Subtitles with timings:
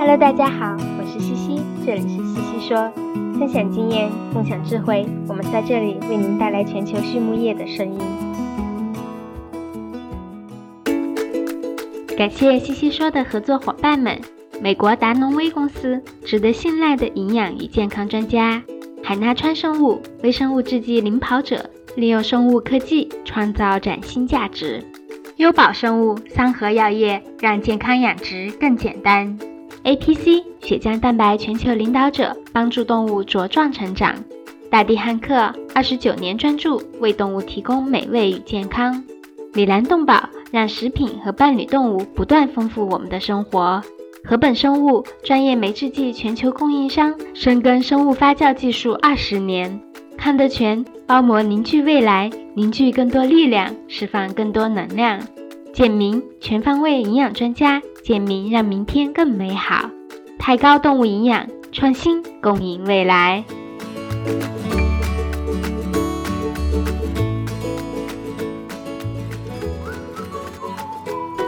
[0.00, 2.90] Hello，大家好，我是西西，这里是西西说，
[3.38, 7.98] 分享经验，共享智慧，我们在这里为您带来全球畜牧业的声音。
[12.16, 14.18] 感谢西西说的合作伙伴们：
[14.62, 18.62] 美国达农威公司，值得信赖的营养与健康专家；
[19.02, 24.82] 海纳川生物，微生物制剂领跑者，利用生物科技创造崭新价值。
[25.36, 29.38] 优宝生物、桑河药业让健康养殖更简单。
[29.84, 34.14] APC 血浆蛋白全球领导者，帮助动物茁壮成长。
[34.70, 39.02] 大地汉克二十九年专注为动物提供美味与健康。
[39.52, 43.82] 米兰动宝让食品和伴侣动物不断丰富我们的生活。
[44.22, 49.80] 禾本生物专业酶制剂全球供应商，深耕生物发酵技术二十年。
[50.16, 55.20] 康德全包膜凝聚未来，凝聚更多力量，释放更多能量。
[55.72, 59.90] 简明全方位营养专家，简明让明天更美好。
[60.38, 63.44] 抬高动物营养创新，共赢未来。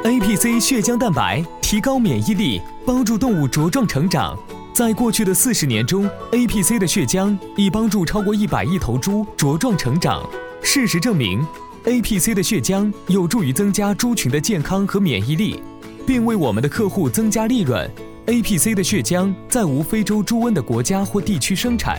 [0.05, 4.37] APC 血浆蛋白提高免疫力，帮助动物茁壮成长。
[4.75, 10.23] 在过去的四十年中，APC 的血浆已帮助超过一百亿头猪茁壮成长。
[10.63, 11.45] 事实证明
[11.85, 15.63] ，APC 的血浆有助于增加猪群的健康和免疫力，
[16.07, 17.91] 并为我们的客户增加利润。
[18.27, 21.99] APC 的血浆在无非洲猪瘟的国家或地区生产，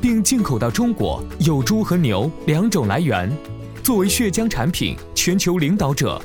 [0.00, 3.30] 并进口到中国，有猪和牛两种来源。
[3.82, 6.22] 作为血浆产品全球领导者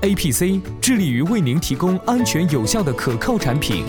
[0.00, 3.84] ，APC 致力于为您提供安全有效的可靠产品。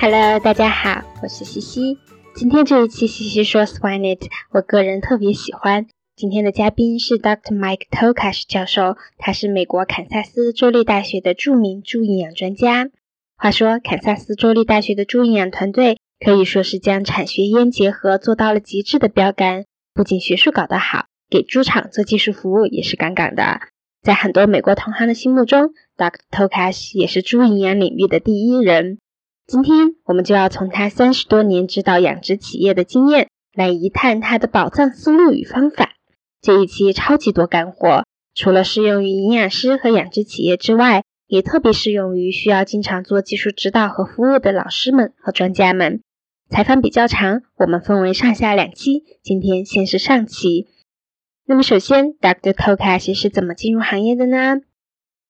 [0.00, 1.98] Hello，大家好，我是西西。
[2.34, 4.16] 今天这一期西西说 Swine，
[4.52, 5.86] 我个人特别喜欢。
[6.18, 7.56] 今天的嘉宾是 Dr.
[7.56, 12.90] Mike Tokash 教授，他是美国堪萨斯州立大学的著名猪营养专家。
[13.36, 23.60] 话说，堪萨斯州立大学的猪营养团队可以说是将产学研结合做到了极致的标杆，不仅学术搞得好，给猪场做技术服务也是杠杠的。
[24.02, 26.18] 在很多美国同行的心目中，Dr.
[26.32, 28.98] Tokash 也是猪营养领域的第一人。
[29.46, 35.92] 今天我们就要从他三十多年指导养殖企业的经验来一探他的宝藏思路与方法。
[36.40, 38.04] 这一期超级多干货，
[38.34, 46.00] 除了适用于营养师和养殖企业之外，也特别适用于需要经常做技术指导和服务的老师们和专家们。
[46.48, 50.68] 采访比较长，我们分为上下两期，今天先是上期。
[51.44, 52.52] 那么首先，Dr.
[52.52, 54.60] Tokash 是怎么进入行业的呢？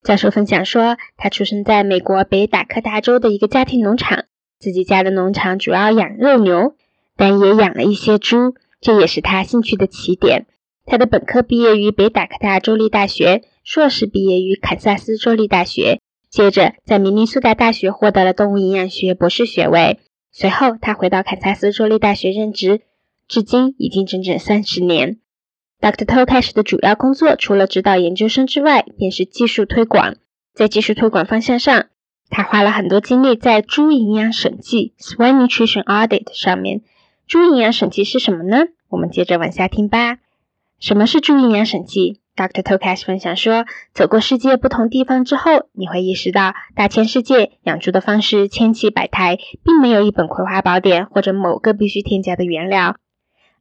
[0.03, 4.27] 教授分享说，他出生在美国北达科他州的一个家庭农场，
[4.61, 6.77] 自己家的农场主要养肉牛，
[7.17, 10.47] 但也养了一些猪，这也是他兴趣的起点。
[10.91, 16.01] 他的本科毕业于北达科大州立大学，硕士毕业于堪萨斯州立大学，
[16.31, 20.01] 接着在明尼苏达大学获得了动物营养学博士学位。
[20.33, 22.81] 随后，他回到堪萨斯州立大学任职，
[23.29, 25.19] 至今已经整整三十年。
[25.79, 26.07] Dr.
[26.07, 30.17] Tokash 的主要工作除了指导研究生之外，便是技术推广。
[30.55, 31.87] 在技术推广方向上，
[32.31, 36.81] 他花了很多精力在猪营养审计 （Swine Nutrition Audit） 上面。
[37.27, 38.69] 猪营养审计是什么呢？
[38.89, 40.19] 我们接着往下听吧。
[40.81, 42.63] 什么是猪营养审计？Dr.
[42.63, 52.95] Tokash 分享说，走过世界不同地方之后，你会意识到，大千世界养猪的方式千奇百态，并没有一本葵花宝典或者某个必须添加的原料。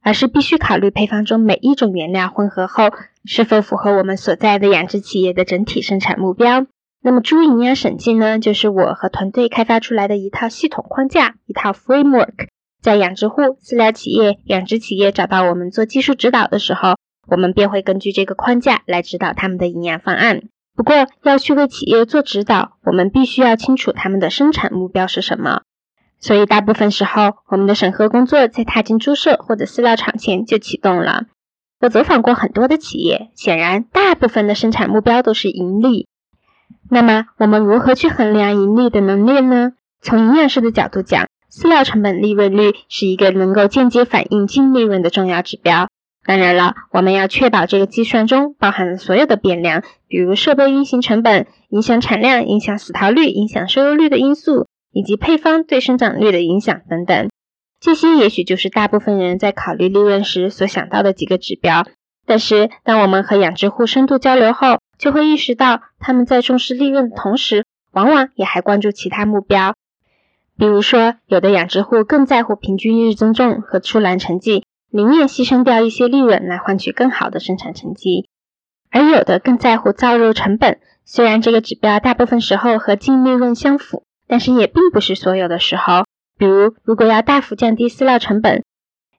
[0.00, 2.84] 而是必须考虑配方中每一种原料混合后
[3.24, 6.66] 是否符合我们所在的养殖企业的整体生产目标。
[7.02, 12.46] 那么猪营养审计呢，就是我和团队开发出来的一套系统框架，一套 framework。
[12.80, 16.96] 在养殖户、饲料企业、养殖企业找到我们做技术指导的时候，
[17.28, 20.42] 我们便会根据这个框架来指导他们的营养方案。
[20.74, 25.62] 不过，要去为企业做指导，我们必须要清楚他们的生产目标是什么。
[26.20, 31.24] 所以，大部分时候，我们的审核工作在踏进猪舍或者饲料厂前就启动了。
[31.80, 36.06] 我走访过很多的企业，显然，大部分的生产目标都是盈利。
[36.90, 39.72] 那么，我们如何去衡量盈利的能力呢？
[40.00, 45.88] 从营养师的角度讲，饲料成本利润率是一个能够间接反映净利润的重要指标。
[46.28, 54.66] 当然了，我们要确保这个计算中包含了所有的变量，比如设备运行成本、影响产量、影响死逃率、影响收入率的因素。
[54.90, 57.28] 以及配方对生长率的影响等等，
[57.78, 61.86] 这些也许就是大部分人在考虑利润时所想到的几个指标。
[62.26, 69.74] 但是，当我们和养殖户深度交流后，就会意识到他们在重视利润的同时，往往也还关注其他目标。
[70.56, 78.28] 比如说，有的养殖户更在乎平均日增重和出栏成绩，宁愿牺牲掉一些利润来换取更好的生产成绩；
[78.90, 80.80] 而有的更在乎造肉成本。
[81.04, 86.04] 虽然这个指标大部分时候和净利润相符，但是也并不是所有的时候。
[86.38, 88.62] 比如，如果要大幅降低饲料成本，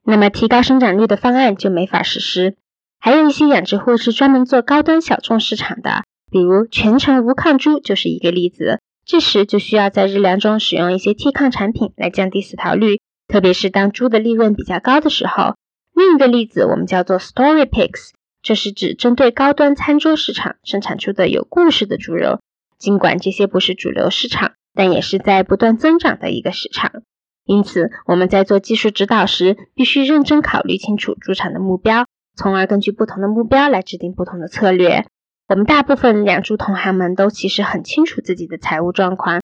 [0.04, 2.56] 那么提高生长率的方案就没法实施。
[2.98, 8.80] 还有一些养殖户是专门做高端小众市场的，比如全程无抗猪就是一个例子。
[9.04, 15.56] 这时就需要在日粮中使用一些替抗产品来降低死逃率，特别是当猪的利润比较高的时候。
[16.00, 18.12] 另一个例子我们叫做 Story Pigs。
[18.40, 22.40] 这是指针对高端餐桌市场生产出的有故事的猪肉，
[22.78, 27.02] 尽管这些不是主流市场，但也是在不断增长的一个市场。
[27.44, 35.04] 因此，我们在做技术指导时，必须认真考虑清楚猪场的目标，从而根据不同的目标来制定不同的策略。
[35.48, 39.42] 我们大部分养猪同行们都其实很清楚自己的财务状况。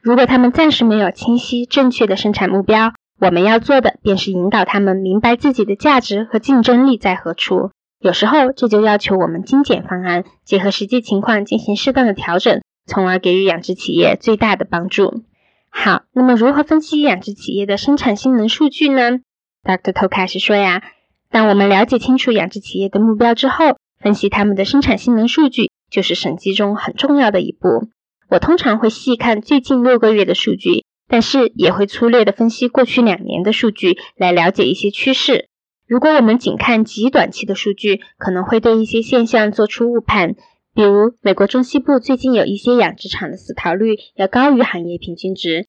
[0.00, 7.70] 如果他们暂时没有清晰正确的生产目标，我们要做的便是引导他们明白自己的价值和竞争力在何处。
[7.98, 15.22] 有时候，这就要求我们精简方案，结合实际情况进行适当的调整，从而给予养殖企业最大的帮助。
[15.70, 19.20] 好，那么如何分析养殖企业的生产性能数据呢
[19.62, 19.94] ？Dr.
[19.94, 20.82] 头开始说呀，
[21.30, 27.88] 当我们了解清楚养殖企业的目标之后，分析他们的生产性能数据就是审计中很重要的一步。
[28.28, 30.84] 我通常会细看最近六个月的数据，
[31.14, 35.48] 但是也会粗略的分析过去两年的数据，来了解一些趋势。
[35.86, 40.34] 如果我们仅看极短期的数据，可能会对一些现象做出误判。
[40.74, 45.68] 比如，美国中西部最近有一些养殖场的死逃率要高于行业平均值，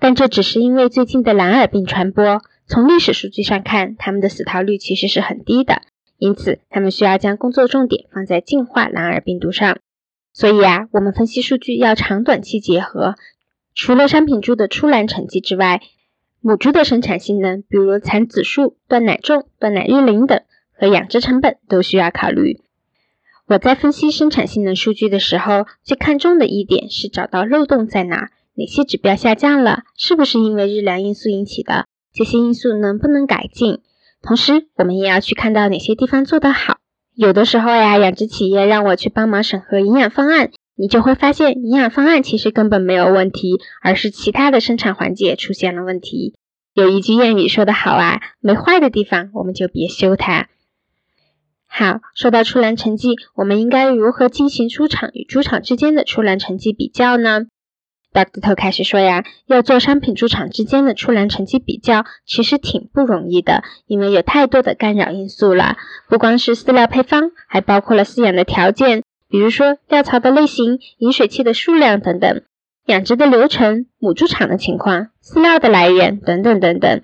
[0.00, 2.42] 但这只是因为最近的蓝耳病传播。
[2.66, 5.82] 从历史数据上看，他们的死逃率其实是很低的，
[6.18, 9.78] 因此他们需要将工作重点放在净化蓝耳病毒上。
[10.32, 13.14] 所以啊，我们分析数据要长短期结合。
[13.80, 15.80] 除了商品猪的出栏成绩之外，
[16.40, 20.40] 母猪的生产性能，比如产子数、断奶重、断奶日龄等，
[20.76, 22.60] 和养殖成本都需要考虑。
[23.46, 31.86] 我在分析生产性能数据的时候，最看重的一点是找到漏洞在哪，哪些指标下降了，是不是因为日粮因素引起的？
[32.12, 33.78] 这些因素能不能改进？
[34.20, 36.78] 同时，我们也要去看到哪些地方做得好。
[37.14, 40.50] 有的时候呀，养殖企业让我去帮忙审核营养方案。
[40.80, 46.34] 你就会发现，营养方案其实根本没有问题，而是其他的生产环节出现了问题。
[46.72, 50.46] 有一句谚语说得好啊，没坏的地方我们就别修它。
[51.66, 57.46] 好，说到出栏成绩，我们应该如何进行猪场与猪场之间的出栏成绩比较呢
[58.12, 58.40] ？Dr.
[58.40, 65.76] 头开始说呀，要做商品猪场之间的出栏成绩比较，其实挺不容易的，因为有太多的干扰因素了，
[66.08, 69.02] 不光是饲料配方，还包括了饲养的条件。
[69.28, 72.42] 比如说料槽的类型、饮水器的数量等等，
[72.86, 77.02] 养殖的流程、母猪场的情况、饲料的来源等等等等。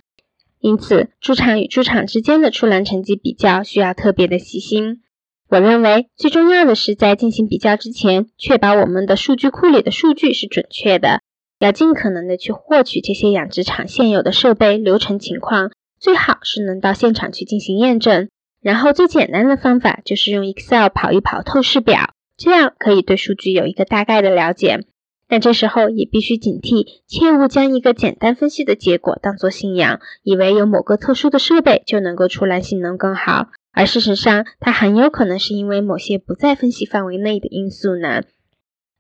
[0.61, 5.03] 因此，猪场与猪场之间的出栏成绩比较需要特别的细心。
[5.51, 11.21] 我认为最重要的是在进行比较之前，确保我们的数据库里的数据是准确的，
[11.59, 15.71] 要尽可能的去获取这些养殖场现有的设备、流程情况，
[16.01, 18.31] 最好是能到现场去进行验证。
[18.63, 24.85] 然后最简单的方法就是用 Excel 跑一跑透视表，这样可以对数据有一个大概的了解。
[25.27, 38.23] 但这时候也必须警惕，切勿将一个简单分析的结果当作信仰，以为有某个特殊的设备就能够出来性能更好，而事实上它很有可能是因为某些不在分析范围内的因素呢。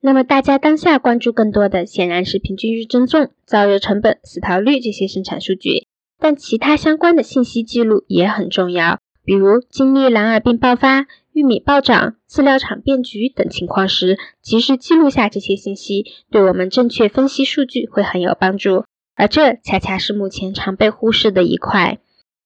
[0.00, 5.86] 那么大家当下关注更多的显然是平均日增重、造热成本、死逃率这些生产数据，
[6.18, 8.98] 但其他相关的信息记录也很重要。
[9.24, 18.84] 比如经历蓝耳病爆发、玉米暴涨、饲料厂变局等情况时，及时记录下这些信息，对我们正确分析数据会很有帮助。
[19.16, 21.98] 而这恰恰是目前常被忽视的一块。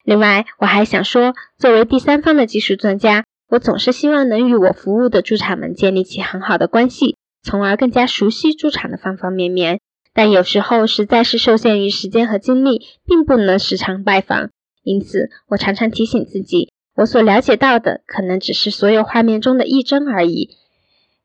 [0.04, 9.80] 另外，我还想说，作为第三方的技术专家，我总是希望能与我服务的猪场们建立起很好的关系，从而更加熟悉猪场的方方面面。
[10.14, 14.49] 但有时候实在是受限于时间和精力，并不能时常拜访。
[14.83, 20.57] 因此，我常常提醒自己，我所了解到的可能只是所有画面中的一帧而已。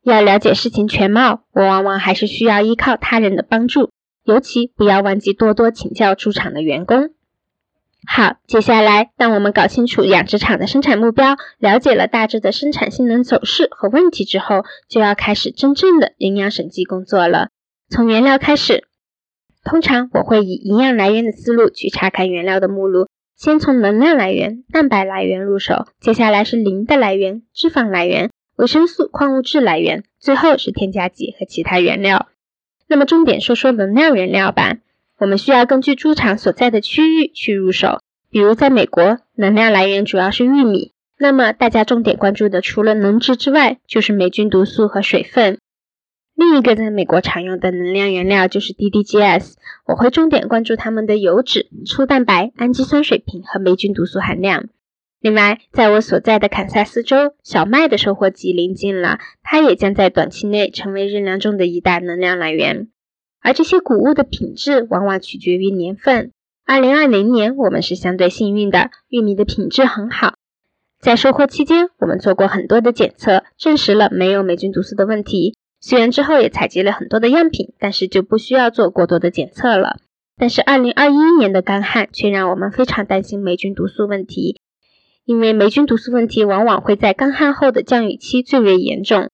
[0.03, 3.89] 要了解事情全貌，我往往还是需要依靠他人的帮助，
[4.23, 7.09] 尤其不要忘记多多请教猪场的员工。
[8.05, 17.49] 好，接下来当我们搞清楚养殖场的生产目标，了解了大致的生产性能走势和问题之后，就要开始真正的营养审计工作了。
[17.89, 18.85] 从原料开始，
[19.63, 23.07] 通常我会以营养来源的思路去查看原料的目录。
[23.35, 32.27] 先从能量来源、蛋白来源入手，接下来是磷的来源、脂肪来源、维生素、矿物质来源，最后是添加剂和其他原料。
[32.87, 34.77] 那么重点说说能量原料吧。
[35.19, 37.99] 我们需要根据猪场所在的区域去入手。
[38.29, 45.59] 比如在美国，能量来源主要是玉米，那么大家重点关注的除了能值之外，就是霉菌毒素和水分。
[46.35, 49.53] 另一个在美国常用的能量原料就是 DDGS，
[49.85, 54.65] 我会重点关注它们的油脂、粗蛋白、氨基酸水平和霉菌毒素含量。
[55.19, 62.89] 另外，在我所在的堪萨斯州，小麦的收获季临近了，它也将在短期内成为日粮中的一大能量来源。
[63.41, 66.31] 而这些谷物的品质往往取决于年份。
[66.65, 70.35] 二零二零年，我们是相对幸运的，玉米的品质很好。
[70.99, 75.55] 在收获期间，我们做过很多的检测，证实了没有霉菌毒素的问题。
[75.85, 79.97] 虽然之后也采集了很多的样品，但是就不需要做过多的检测了。
[80.37, 84.61] 但是二零二一年的干旱却让我们非常担心霉菌毒素问题。
[85.25, 89.29] 因为霉菌毒素问题往往会在干旱后的降雨期最为严重，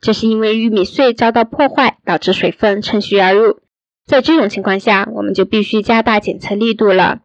[0.00, 3.60] 这是因为玉米穗遭到破坏，导致水分趁虚而入。
[4.04, 7.20] 在这种情况下，我们就必须加大检测力度了。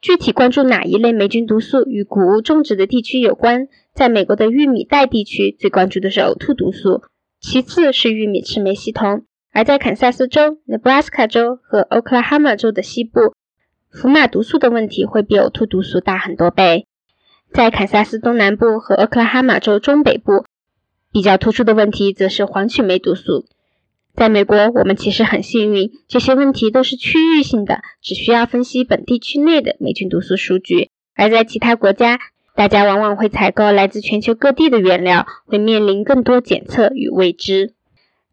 [0.00, 7.02] 具体关注哪一类霉菌毒素与谷物种植的地区有关，在美国的玉米带地区最关注的是呕吐毒素，
[7.40, 13.34] 其次是玉米赤霉系统，而在堪萨斯州、Nebraska 州和 Oklahoma 州的西部，
[13.90, 16.86] 福马毒素的问题会比呕吐毒素大很多倍。
[17.50, 20.44] 在堪萨斯东南部和俄克拉哈马州中北部，
[21.10, 23.46] 比较突出的问题则是黄曲霉毒素。
[24.14, 32.18] 在美国，我们其实很幸运，这些问题都是区域性的，只需要分析本地区内的霉菌毒素数据；而在其他国家，
[32.60, 37.72] 大家往往会采购来自全球各地的原料，会面临更多检测与未知。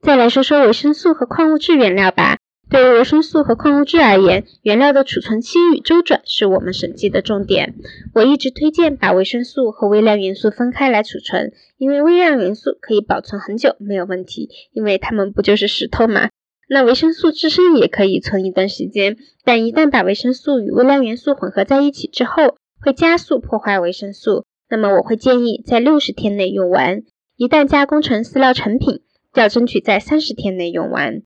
[0.01, 2.37] 再来说说维生素和矿物质原料吧。
[2.69, 7.75] 对于维生素和矿物质而言，原料的储存期与周转是我们审计的重点。
[8.13, 16.27] 我一直推荐把维生素和微量元素分开来储存，因为微量元素可以保存很久没有问题，因为它们不就是石头吗？
[16.67, 19.15] 那维生素自身也可以存一段时间，
[19.45, 24.45] 但一旦把维生素与微量元素混合在一起之后，会加速破坏维生素。
[24.69, 27.03] 那么我会建议在六十天内用完，
[27.35, 29.01] 一旦加工成饲料成品，
[29.33, 31.21] 要争取在三十天内用完。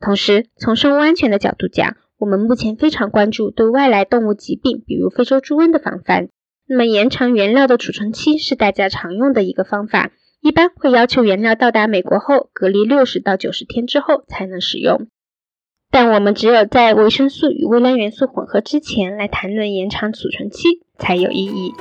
[0.00, 6.28] 同时，从生物安全的角度讲，我们目前非常关注对外来动物疾病，比如非洲猪瘟的防范。
[6.66, 15.08] 那么，延长原料的储存期是大家常用的一个方法，一般会要求原料到达美国后隔离六十到九十天之后才能使用。
[15.90, 21.74] 但我们只有在维生素与微量元素混合之前来谈论延长储存期才有意义。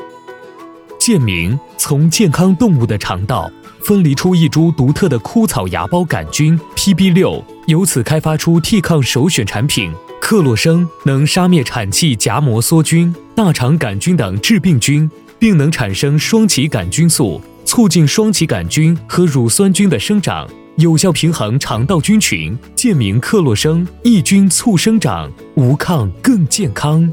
[1.00, 3.52] 健明从健康动物的肠道。
[3.84, 9.92] 分离出一株独特的枯草芽孢杆菌 PB 六，由此开发出替抗首选产品
[10.22, 22.58] 克洛生，能杀灭产气荚膜梭菌、大肠杆菌等致病菌，并能产生双歧杆菌素，促进双歧杆菌和乳酸菌的生长，有效平衡肠道菌群。
[22.74, 27.12] 健明克洛生抑菌促生长，无抗更健康。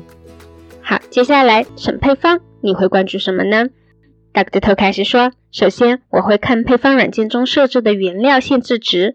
[0.90, 3.68] 好，接下来审配方，你会关注什么呢？
[4.32, 9.14] 大个头开始说，首先我会看配方软件中设置的原料限制值。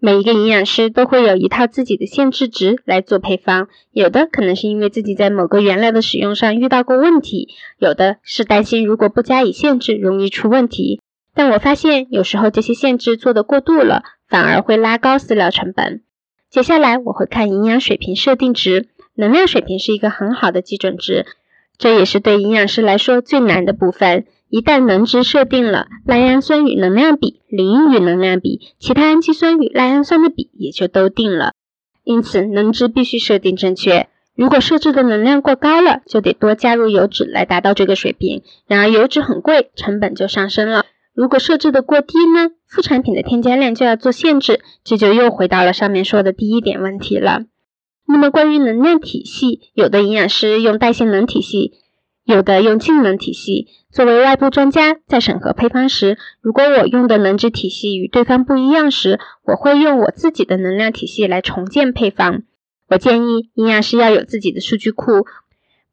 [0.00, 11.00] 每一个营养师都会有一套自己的限制值来做配方，有的可能是因为自己在某个原料的使用上遇到过问题，有的是担心如果不加以限制容易出问题。
[11.32, 16.02] 但我发现有时候这些限制做的过度了，反而会拉高饲料成本。
[16.50, 18.88] 接下来我会看营养水平设定值，
[19.18, 21.26] 能量水平是一个很好的基准值。
[21.76, 24.26] 这也是对营养师来说最难的部分。
[24.48, 31.52] 一旦能值设定了，赖氨酸与能量比、磷与能量比、其他氨基酸与赖氨酸的比也就都定了。
[32.04, 34.06] 因此，能值必须设定正确。
[34.36, 38.42] 如果设置的能量过高了，就得多加入油脂来达到这个水平。
[38.68, 40.86] 然而，油脂很贵，成本就上升了。
[41.12, 42.52] 如果设置的过低呢？
[42.68, 47.42] 副产品的添加量就要做限制，这就又回到了上面说的第一点问题了。
[48.10, 51.74] 那么关于能量体系，有的营养师用代谢能体系，
[52.24, 53.68] 有的用净能体系。
[53.92, 62.44] 作为外部专家，在审核配方时，如果我用的能质体系与对方不一样时，我会用我自己的能量体系来重建配方。
[62.88, 65.26] 我建议营养师要有自己的数据库，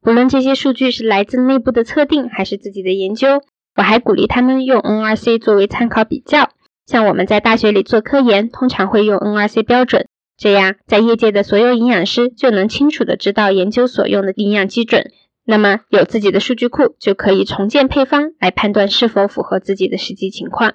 [0.02, 3.42] 不论这些数据是来自内部的测定还是自己的研究。
[3.76, 6.50] 我还鼓励他们用 NRC 作为参考比较。
[6.86, 10.08] 像我们在大学里做科研，通常会用 NRC 标准。
[10.38, 15.12] 这样，在业界的所有营养师就能清楚的知道研究所用的营养基准。
[15.46, 20.74] 那么，有自己的数据库，就可以重建配方来判断是否符合自己的实际情况。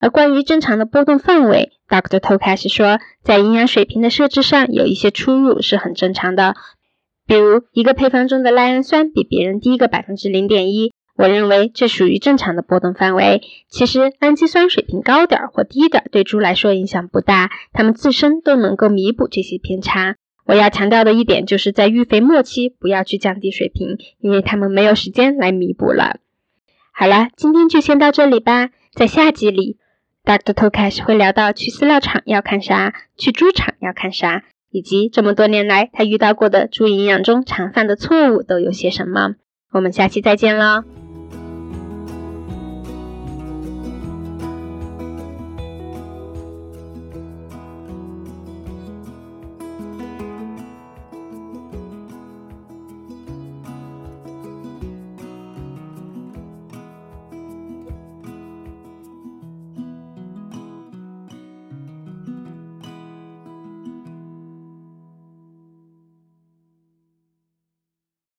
[0.00, 2.18] 而关于正常的波动范围，Dr.
[2.20, 6.54] To 开始说，在营养水平的设置上有一些出入是很正常的。
[7.26, 10.89] 比如，一个配方中的赖氨酸比别人低个百分之零点一。
[11.20, 13.42] 我认为这属于正常的波动范围。
[13.68, 20.16] 其实氨基酸水平高点或低点对猪来说影响不大，它们自身都能够弥补这些偏差。
[20.46, 26.16] 我要强调的一点就是在育肥末期不要去降低水平，因为它们没有时间来弥补了。
[26.90, 28.70] 好了，今天就先到这里吧。
[28.94, 29.76] 在下集里
[30.24, 30.54] ，Dr.
[30.54, 39.34] Tokas 会聊到去饲料厂要看啥，去猪场要看啥，以及这么多年来他遇到过的猪营养中常犯的错误都有些什么。
[39.70, 40.99] 我们下期再见喽。